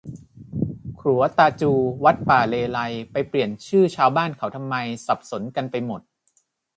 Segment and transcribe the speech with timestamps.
[0.99, 1.71] ขรัวตาจู
[2.03, 4.75] วัดป่าเลไลย ไปเปลี่ยนชื่อชาวบ้านเขาทำไม
[5.07, 6.01] สับสนกันไปหมด